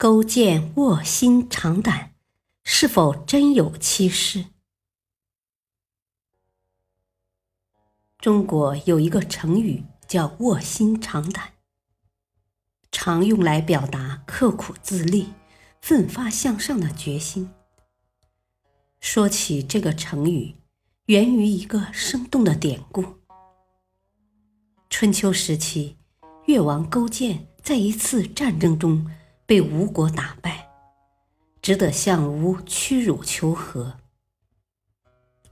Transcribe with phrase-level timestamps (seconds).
[0.00, 2.14] 勾践卧薪尝胆，
[2.64, 4.46] 是否真有其事？
[8.18, 11.52] 中国有一个成语叫“卧薪尝胆”，
[12.90, 15.34] 常用来表达刻苦自立、
[15.82, 17.50] 奋发向上的决心。
[19.00, 20.54] 说起这个成语，
[21.04, 23.04] 源于一个生动的典故：
[24.88, 25.98] 春秋时期，
[26.46, 29.06] 越王勾践在一次战争中。
[29.50, 30.68] 被吴国打败，
[31.60, 33.94] 只得向吴屈辱求和。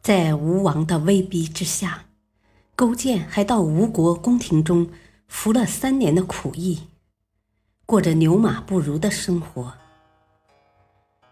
[0.00, 2.04] 在吴王的威逼之下，
[2.76, 4.88] 勾践还到吴国宫廷中
[5.26, 6.86] 服了三年的苦役，
[7.86, 9.74] 过着牛马不如的生活。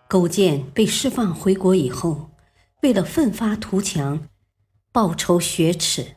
[0.09, 2.33] 勾践被释放回国以后，
[2.83, 4.27] 为了奋发图强、
[4.91, 6.17] 报仇雪耻，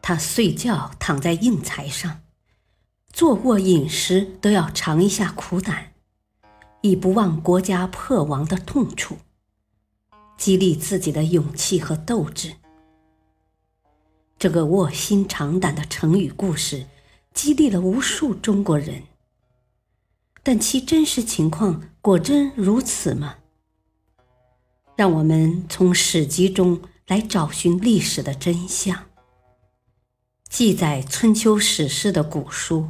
[0.00, 2.20] 他睡觉躺在硬材上。
[3.14, 5.92] 坐卧饮食都要尝一下苦胆，
[6.80, 9.18] 以不忘国家破亡的痛楚，
[10.36, 12.56] 激励自己的勇气和斗志。
[14.36, 16.88] 这个卧薪尝胆的成语故事，
[17.32, 19.04] 激励了无数中国人。
[20.42, 23.36] 但其真实情况果真如此吗？
[24.96, 29.04] 让我们从史籍中来找寻历史的真相。
[30.50, 32.88] 记载春秋史诗的古书。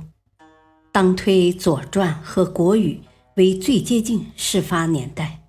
[0.95, 3.01] 当推《左传》和《国语》
[3.35, 5.41] 为最接近事发年代，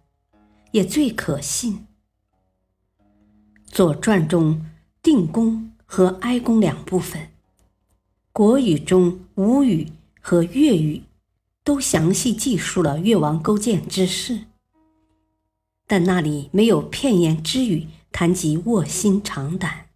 [0.71, 1.85] 也最可信。
[3.63, 4.65] 《左传》中
[5.03, 7.21] 定公和哀公两部分，
[8.31, 11.03] 《国语》中吴语和越语
[11.63, 14.45] 都详细记述了越王勾践之事，
[15.85, 19.89] 但那里没有片言之语谈及卧薪尝胆。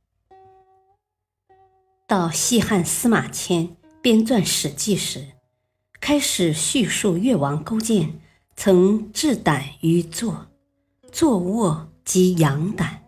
[2.06, 5.26] 到西汉司马迁编撰《史记》时，
[6.10, 8.20] 开始叙述越王勾践
[8.56, 10.48] 曾置胆于坐，
[11.12, 13.04] 坐卧即养胆，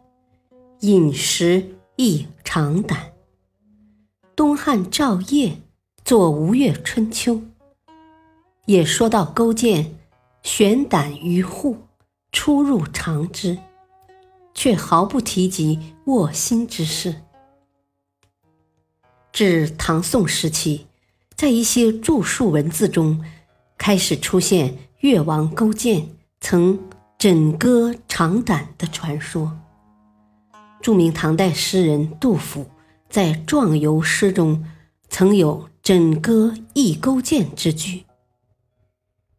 [0.81, 3.13] 饮食亦尝胆。
[4.35, 5.57] 东汉赵业
[6.05, 7.37] 作《吴越春秋》，
[8.67, 9.95] 也说到勾践
[10.43, 11.77] 悬胆于户，
[12.31, 13.57] 出入尝之，
[14.53, 17.23] 却毫不提及卧薪之事。
[19.31, 20.85] 至唐宋时期。
[21.41, 23.19] 在一些著述文字中，
[23.75, 26.07] 开始出现越王勾践
[26.39, 26.79] 曾
[27.17, 29.59] 枕戈尝胆的传说。
[30.83, 32.69] 著名唐代诗人杜甫
[33.09, 34.63] 在《壮游》诗中
[35.09, 38.03] 曾有“枕戈忆勾践”之句。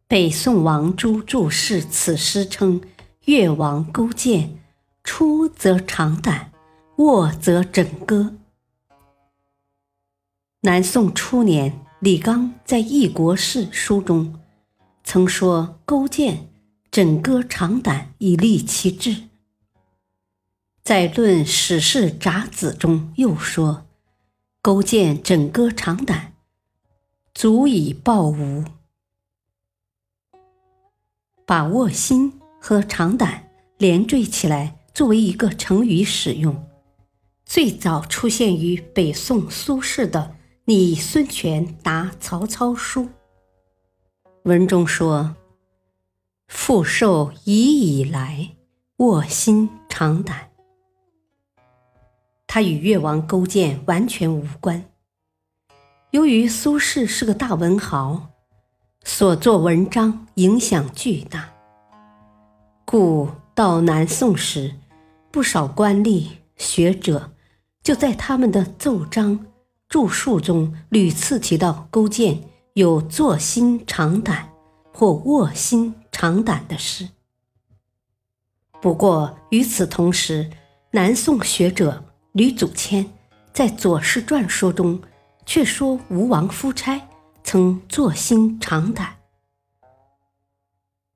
[0.05, 2.81] 北宋王朱注释此诗称
[3.27, 4.59] ：“越王勾践
[5.05, 6.51] 出则尝胆，
[6.97, 8.35] 卧则枕戈。”
[10.63, 11.79] 南宋初年。
[12.03, 14.37] 李纲在《异国事》书中
[15.05, 16.49] 曾说：“勾践
[16.91, 19.29] 枕戈尝胆以立其志。”
[20.83, 23.85] 在《论史事札子》中又说
[24.61, 26.33] ：“勾践枕戈尝胆，
[27.33, 28.65] 足以报吴。”
[31.47, 36.67] 把卧薪和长胆连缀起来作为一个成语使用，
[37.45, 40.35] 最早出现于北宋苏轼的。
[40.65, 43.09] 你孙权答曹操书，
[44.43, 45.35] 文中说
[46.47, 48.55] ：“复受夷以来，
[48.95, 50.51] 卧薪尝胆。”
[52.47, 54.85] 他与越王勾践完全无关。
[56.11, 58.29] 由于苏轼是个大文豪，
[59.03, 61.49] 所作文章影响巨大，
[62.85, 64.73] 故到南宋时，
[65.29, 67.33] 不少官吏学者
[67.83, 69.47] 就在他们的奏章。
[69.93, 72.41] 著述中屡次提到勾践
[72.73, 74.49] 有坐薪尝胆
[74.91, 77.09] 或卧薪尝胆的事。
[78.81, 80.49] 不过与此同时，
[80.89, 83.07] 南宋学者吕祖谦
[83.53, 84.99] 在《左氏传说》中
[85.45, 86.99] 却说吴王夫差
[87.43, 89.17] 曾坐薪尝胆。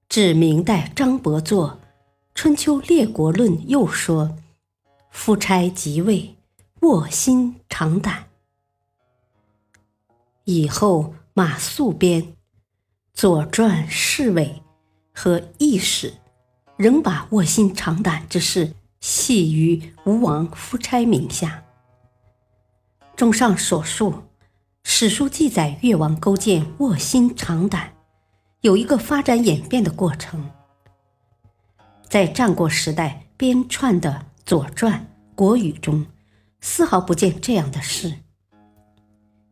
[0.08, 1.80] 至明代张伯作
[2.36, 4.38] 《春秋列国论》又说，
[5.10, 6.36] 夫差即位。
[6.82, 8.27] 卧薪尝胆。
[10.50, 12.24] 以后马谡编
[13.14, 14.64] 《左传》侍卫
[15.14, 16.14] 和义史，
[16.78, 21.66] 仍把卧薪尝胆之事系于吴王夫差名下。
[23.18, 24.24] 综上所述，
[24.86, 27.92] 史书记载越王勾践卧薪尝胆，
[28.62, 30.50] 有一个发展演变的过程。
[32.08, 34.12] 在战国时代编撰的
[34.46, 34.94] 《左传》
[35.36, 36.06] 《国语》中，
[36.62, 38.20] 丝毫不见这样的事。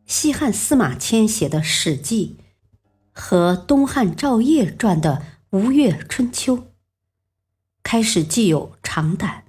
[0.06, 2.36] 西汉司马迁写的《史记》
[3.12, 5.24] 和东汉赵烨传的
[5.58, 6.58] 《吴越春秋》，
[7.82, 9.42] 开始既有长胆，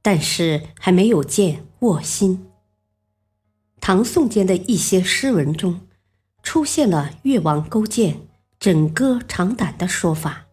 [0.00, 2.46] 但是还没有见卧薪。
[3.82, 5.86] 唐宋间的一些诗文中，
[6.42, 8.28] 出现了越王勾践
[8.58, 10.46] 枕戈长胆的说法。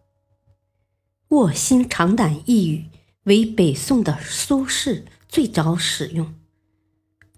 [1.28, 2.90] 卧薪尝胆一语
[3.22, 6.34] 为北宋的苏轼最早使用，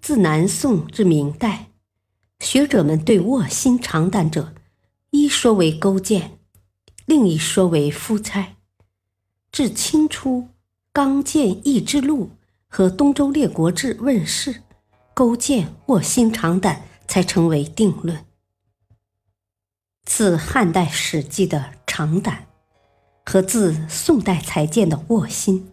[0.01, 1.69] 自南宋至明代。
[2.43, 4.53] 学者们对卧薪尝胆者，
[5.11, 6.41] 一说为勾践，
[7.06, 8.56] 另一说为夫差。
[9.53, 10.41] 至清初
[10.93, 12.27] 《刚健异之录》
[12.67, 14.65] 和《东周列国志》问世，
[15.15, 18.27] 勾践卧薪尝胆才成为定论。
[20.05, 22.49] 自汉代《史记》的尝胆，
[23.25, 25.71] 和自宋代才见的卧薪，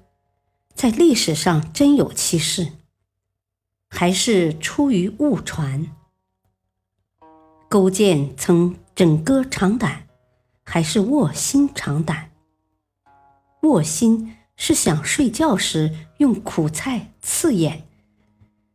[0.75, 2.73] 在历史上真有其事，
[3.89, 5.95] 还是出于误传？
[7.69, 10.07] 勾践曾枕戈尝胆，
[10.65, 12.31] 还是卧薪尝胆？
[13.61, 17.83] 卧薪是想睡觉时用苦菜刺眼，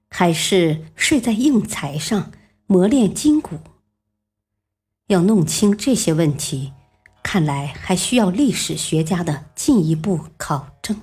[0.09, 2.31] 还是睡在硬材上
[2.67, 3.59] 磨练筋骨？
[5.09, 6.73] 要弄清这些问题，
[7.21, 11.03] 看来还需要历史学家的进一步考证。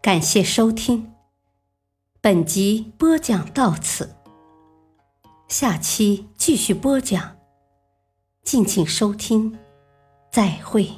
[0.00, 1.15] 感谢收听。
[2.26, 4.16] 本集播讲到此，
[5.46, 7.36] 下期继续播讲，
[8.42, 9.56] 敬请收听，
[10.32, 10.90] 再会。